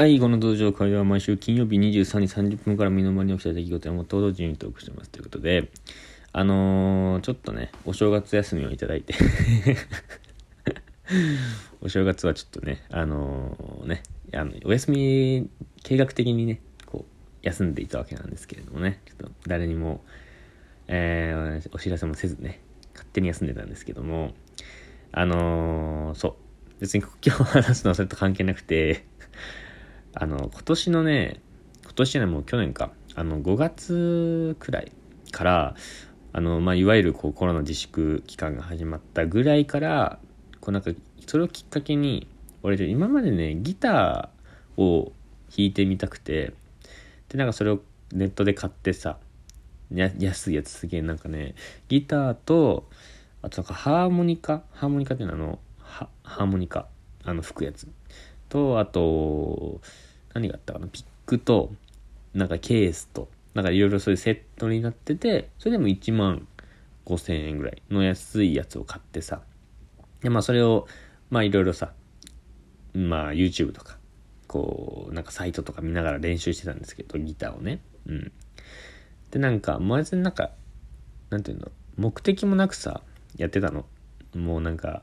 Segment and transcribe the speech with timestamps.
[0.00, 5.70] はい、この道場会話は毎週金曜日23時30分から身の回りに起きた出来事やもっと同時にトークしてますということで、
[6.32, 9.12] あのー、ちょっとね、お正月休みをいただいて
[11.82, 15.50] お正月はちょっとね、あのー、ね、あのお休み
[15.82, 20.02] 計画的にね、こう、休んでいたわけなんですけれどもね、ちょっと誰にも、
[20.88, 22.62] えー、お知らせもせずね、
[22.94, 24.32] 勝手に休んでたんですけども、
[25.12, 26.34] あのー、そう、
[26.80, 29.04] 別に今日話すのはそれと関係なくて、
[30.14, 31.40] あの、今年のね、
[31.84, 34.92] 今年じゃないもう去年か、あの、5月くらい
[35.30, 35.74] から、
[36.32, 40.18] あの、まあ、いわゆるこうコロナ自粛期間が始まったぐらいから、
[40.60, 40.90] こうなんか、
[41.26, 42.26] それをきっかけに、
[42.62, 45.12] 俺今までね、ギターを
[45.56, 46.52] 弾いてみたくて、
[47.28, 47.80] で、なんかそれを
[48.12, 49.18] ネットで買ってさ、
[49.92, 51.54] や安いやつすげえなんかね、
[51.88, 52.88] ギターと、
[53.42, 54.62] あとなんかハーモニカ？
[54.72, 55.58] ハーモニカっていうのはあの、
[56.22, 56.86] ハーモニカ、
[57.24, 57.88] あの吹くやつ。
[58.48, 59.80] と、あと、
[60.34, 61.72] 何があったかな、ピックと、
[62.34, 66.46] なんかケースと、なんかいろいろそういうセットになってて、それでも1万
[67.06, 69.42] 5千円ぐらいの安いやつを買ってさ、
[70.22, 70.86] で、まあそれを、
[71.30, 71.92] まあいろいろさ、
[72.94, 73.98] まあ YouTube とか、
[74.46, 77.80] こう、なんかサイトとか見ながら練習してたんですけど、ギターをね。
[78.06, 78.32] うん。
[79.30, 80.50] で、なんか、もう別になんか、
[81.30, 83.02] なんていうの、目的もなくさ、
[83.36, 83.86] やってたの。
[84.34, 85.02] もうなんか、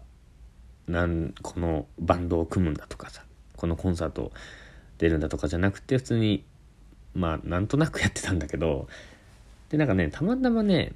[0.87, 3.23] なん、このバンドを組むんだとかさ、
[3.55, 4.31] このコンサートを
[4.97, 6.43] 出るんだとかじゃなくて普通に
[7.13, 8.87] まあなんとなくやってたんだけど
[9.69, 10.93] でなんかねたまたまね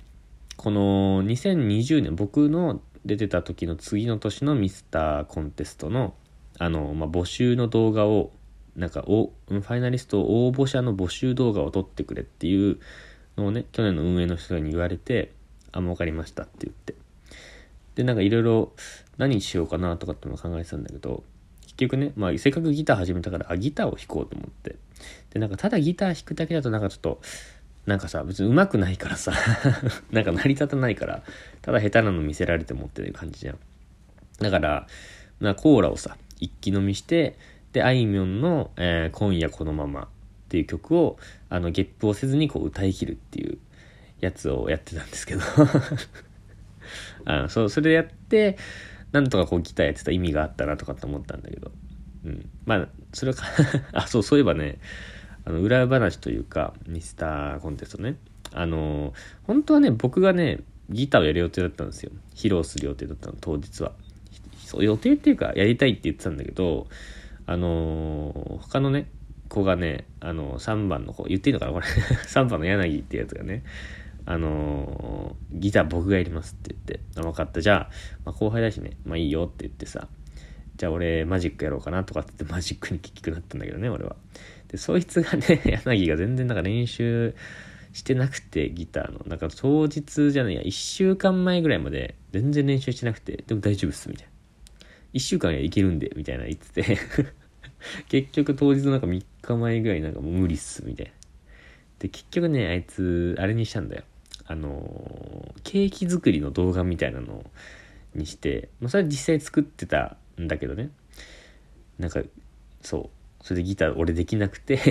[0.58, 6.14] この2020年僕の出てた時の次の年のミスターコンテストの
[6.60, 8.32] あの、まあ、募集の動画を
[8.76, 12.80] なんかおファイナリスト応募者の募集動画を撮ってくれっていう
[13.38, 15.32] のをね去年の運営の人に言われて
[15.72, 16.96] あもう分かりましたって言って。
[17.96, 18.72] でなんかいろいろ
[19.18, 21.24] 何しようかなとかってのを考えてたんだけど
[21.88, 24.76] 局ね、まあ、せっかくギター始めたから、あ、ギターを弾こうと思って。
[25.32, 27.22] で、なんか、ただギター弾くだけだと、なんかちょっと、
[27.86, 29.34] なんかさ、別に上手くないからさ
[30.12, 31.24] なんか成り立たないから、
[31.62, 33.60] ただ下手なの見せられてもっていう感じじゃん。
[34.40, 34.88] だから、
[35.40, 37.38] まあ、コーラをさ、一気飲みして、
[37.74, 40.08] で、あいみょんの、えー、今夜このままっ
[40.50, 41.18] ていう曲を、
[41.50, 43.58] あの、ゲップをせずにこう歌い切るっていう
[44.20, 45.42] やつをやってたんですけど
[47.26, 48.58] あそう、それでやって、
[49.12, 51.72] なんとかこうギターやってた意味があったなとかって思ったんだけど。
[52.26, 52.50] うん。
[52.66, 53.44] まあ、それか
[53.94, 54.80] あ、そう、そういえばね、
[55.46, 58.16] あの、裏話というか、ミスターコンテストね。
[58.54, 59.14] あの、
[59.44, 62.12] 本当はね、僕がね、ギターをやる予定だったんですよ。
[62.36, 63.94] 披露する予定だったの、当日は。
[64.60, 66.88] そう、予定っていうか、やりたいって言ってたんだけど、
[67.48, 69.10] あの他のね、
[69.50, 71.86] 子がね、あの、3番の子、言っていいのかなこれ
[72.28, 73.64] 3番の柳ってやつがね、
[74.26, 77.62] あのー、ギター僕がやりますって言って、あ、分かった。
[77.62, 77.90] じゃあ、
[78.26, 80.08] まあ、後輩だしね、まあいいよって言ってさ、
[80.76, 84.16] じゃあ俺マジックやろうかなとかって言ってマジックに結局なったんだけどね、俺は。
[84.68, 87.36] で、そいつがね、 柳が全然なんか練習
[87.94, 89.20] してなくて、ギターの。
[89.28, 94.32] なんか当日じゃないや、1週間前ぐらいまで全然練習してなくて、でも大丈夫っす、みたいな。
[95.14, 96.98] 1週間はいけるんで、みたいな言ってて
[98.08, 101.12] 結局当日のなんか3日前ぐらいなんかもう無理っす、みたいな。
[102.00, 104.04] で、結局ね、あいつ、あれにしたんだよ。
[104.46, 107.46] あのケーキ作りの動画みたいなの
[108.16, 110.90] にして、まあ、それは実際作ってたんだけどね。
[112.00, 112.22] なんか
[112.82, 113.10] そ
[113.42, 113.44] う。
[113.44, 114.78] それでギター俺できなくて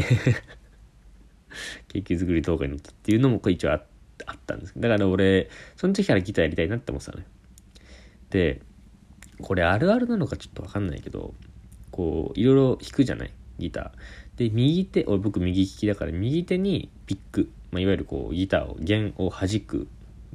[1.89, 3.84] ケーキ作り動画に乗ったっていうのも一応あっ
[4.47, 7.27] たんですだから俺その時からギターやりたいなって思ってたのよ。
[8.31, 8.60] で
[9.41, 11.34] これあるあるなのかちょっとわかんないけど
[11.91, 13.33] こういろいろ弾くじゃない？
[13.59, 14.39] ギター。
[14.39, 17.50] で右手俺僕右利きだから右手にピック。
[17.70, 19.88] まあ、いわゆるこうギターを弦を弾く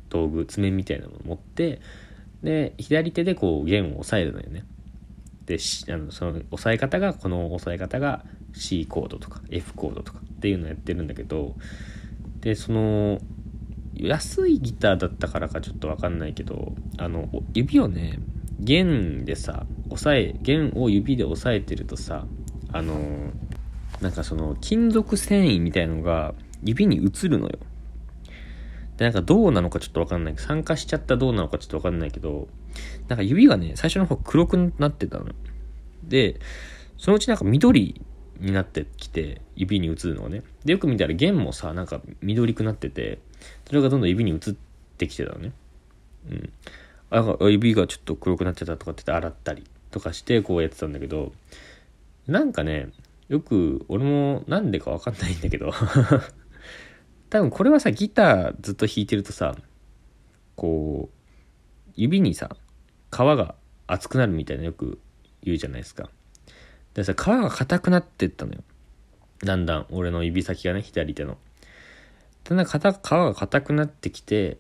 [0.09, 1.81] 道具爪みたいなのを持って
[2.44, 4.66] で左手でこう弦を押さえるのよね。
[5.45, 5.57] で
[5.90, 11.56] あのその押さえ方がこの押さえ方が C コードとか F コードとかっていうのをやってるんだけど
[12.41, 13.19] でその
[13.94, 18.19] 安いギターだったからかちょっとわかんないけどあの指をね
[18.59, 22.25] 弦でさ押さえ弦を指で押さえてるとさ
[22.71, 23.31] あの
[24.01, 26.33] なんかその金属繊維みたいのが
[26.65, 27.59] 指に映るのよ。
[28.97, 30.33] で、なんかどうなのかちょっとわかんない。
[30.38, 32.47] 参加しちゃったどうなのかちょっとわかんないけど、
[33.07, 35.27] なんか指がね、最初の方黒くなってたの。
[36.03, 36.39] で、
[36.97, 38.01] そのうちなんか緑
[38.39, 40.44] になってきて、指に映るのがね。
[40.63, 43.19] で、よく見たら弦もさ、なんか緑くなってて、
[43.67, 44.39] それがどんどん指に映っ
[44.97, 45.51] てきてたのね。
[46.29, 46.50] うん。
[47.12, 51.31] あ、指がちょっと黒くなってたとかって洗ったりとかしてこうやってたんだけど、
[52.27, 52.89] なんかね、
[53.29, 55.71] よく俺もなんでかわかんないんだけど
[57.30, 59.56] 多分これはさギターずっと弾いてるとさ
[60.56, 62.56] こう指にさ
[63.12, 63.56] 皮が
[63.88, 65.00] 熱くなるみたいなよく
[65.44, 66.10] 言うじゃないですか。
[66.94, 68.63] でさ皮が硬くなってったのよ。
[69.44, 71.38] だんだん俺の指先がね左手の。
[72.44, 74.57] だんだん皮が硬くなってきて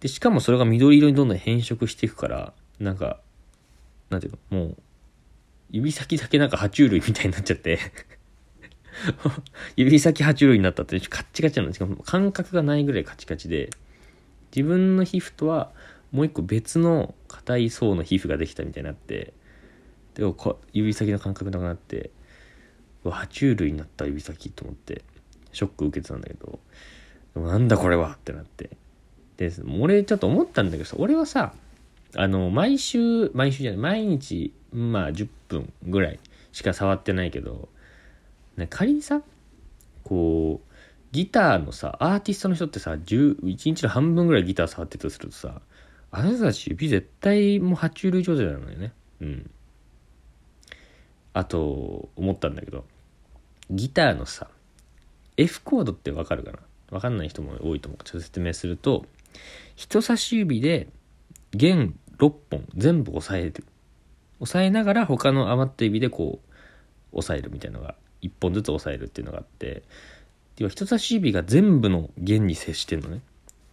[0.00, 3.20] でしかもそれが緑色にどんどん変色していくからなんか
[4.08, 4.76] なんていうのもう
[5.70, 7.78] 指先だけなんか爬虫類みたいになっちゃって。
[9.76, 13.70] 指先爬虫類になったってカッチカチなんですけど感覚がないぐらいカチカチで。
[14.54, 15.70] 自分の皮膚とは
[16.10, 19.32] もう一個別の硬い層の皮膚ができたみたいになって。
[20.14, 22.10] でこ指先の感覚なくなって。
[23.04, 25.02] 爬虫類になった指先と思って。
[25.52, 26.58] ショック受けてたんだけど。
[27.36, 28.70] なんだこれはってなって。
[29.36, 31.54] で俺ちょっと思ったんだけど俺はさ
[32.14, 36.18] あの毎週毎週じゃない毎日まあ10分ぐらい
[36.52, 37.68] しか触ってないけど、
[38.60, 39.22] ね、仮にさ
[40.04, 40.68] こう
[41.12, 45.60] ギターのさアーティストの人ってさ1日の半分ぐらいギター触ってたとするとさ
[46.12, 48.92] あなたたち指絶対もう爬虫類状態なのよね。
[49.20, 49.50] うん。
[51.32, 52.84] あと思ったんだけど
[53.70, 54.48] ギターのさ
[55.36, 56.58] F コードってわかるかな？
[56.90, 58.04] わかんない人も多いと思う。
[58.04, 59.06] ちょっと説明すると
[59.76, 60.88] 人差し指で
[61.52, 63.64] 弦6本全部押さえる。
[64.40, 66.40] 押さえながら他の余った指でこ
[67.12, 69.82] う押さえるみたいなのが1本ずつ押さえるっていうのがあって
[70.60, 73.22] 要は人差し指が全部の弦に接してんのね。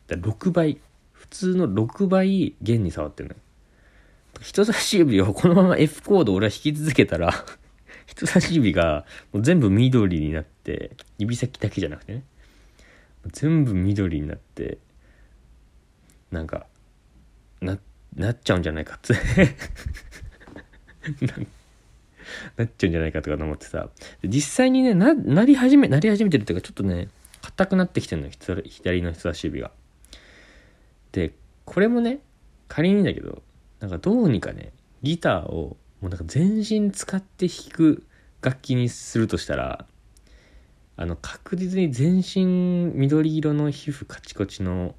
[0.07, 0.79] だ6倍。
[1.11, 3.39] 普通の6倍弦に触ってんのよ。
[4.41, 7.33] 人差し指をこのまま F コード俺は弾き続けたら
[8.07, 12.23] 人差し指がもう全部緑になって指先だけじゃなくてね。
[13.33, 14.77] 全部緑になって
[16.31, 16.67] なんか
[17.59, 17.77] な
[18.15, 19.13] なっちゃうんじゃないかって。
[21.25, 21.33] な
[22.55, 23.89] なっちゃうんじゃないかとか思ってさ。
[24.23, 27.09] 実際にねななり始めなり始めてるっていうかちょっとね
[27.41, 29.71] 硬くなってきてるの左の人差し指が。
[31.11, 31.33] で
[31.65, 32.19] これもね
[32.67, 33.41] 仮にだけど
[33.79, 34.73] なんかどうにかね
[35.03, 38.03] ギターをもうなんか全身使って弾く
[38.41, 39.85] 楽器にするとしたら
[40.95, 44.95] あの確実に全身緑色の皮膚カチコチの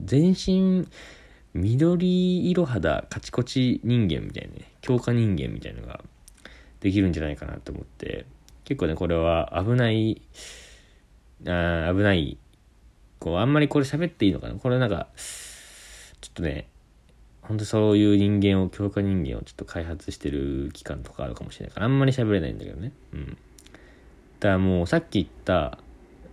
[0.00, 0.88] 全身
[1.52, 6.00] 緑色肌カチコチ人間みたいなね強化人間みたいなのが
[6.84, 8.26] できるんじゃないかなと思って
[8.64, 10.20] 結構ねこれは危ない
[11.46, 12.36] あ危ない
[13.18, 14.54] こうあんまりこれ喋っていいのかな？
[14.54, 15.08] これなんか
[16.20, 16.68] ちょっとね
[17.40, 22.92] 本当そういう人間を強化人間をちょっと開発してる機関とかあるかもしれないからあんまり喋れないんだけどね。
[23.14, 23.26] うん。
[23.28, 25.78] だからもうさっき言った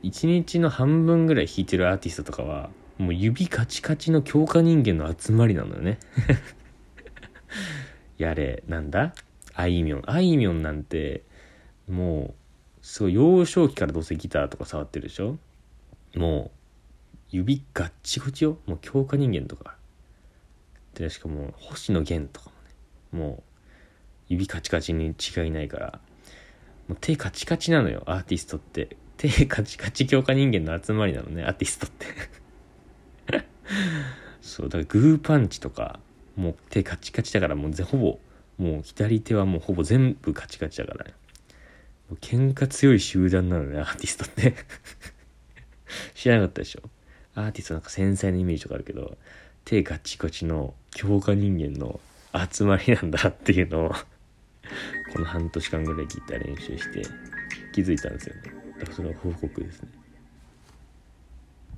[0.03, 5.97] 1日の半分ぐらい弾いてるアーティストとかはもう指カチカチの強化人間の集まりなのよね。
[8.17, 9.15] やれなんだ？
[9.53, 10.03] あいみょん。
[10.05, 11.23] あいみょんなんて
[11.89, 12.33] も
[12.81, 15.37] うすごい幼少期からどうせギターとか触ってるでしょ？
[16.15, 16.57] もう
[17.29, 18.57] 指ガッチゴチよ。
[18.65, 19.75] もう強化人間とか。
[20.95, 22.51] でしかも星野源とか
[23.13, 23.25] もね。
[23.25, 23.43] もう
[24.27, 25.99] 指カチカチに違いないから。
[26.87, 28.03] もう手カチカチなのよ。
[28.05, 28.97] アーティストって。
[29.17, 31.43] 手カチカチ強化人間の集まりなのね。
[31.43, 32.07] アーティストって。
[34.41, 35.99] そうだからグーパンチとか
[36.35, 38.19] もう手カチカチだからもうほぼ
[38.61, 41.13] もう左手はもうほぼ全部カチカチだからね。
[42.21, 44.53] 喧嘩強い集団なのねアーティストって。
[46.13, 46.83] 知らなかったでしょ？
[47.33, 49.17] アーティストなんか繊細なイメージとかあるけど
[49.65, 51.99] 手ガチガチの強化人間の
[52.51, 53.89] 集まりなんだっていうのを
[55.13, 57.01] この半年間ぐらいギター練習して
[57.73, 58.41] 気づいたんですよね。
[58.77, 59.89] だからそれは報告ですね。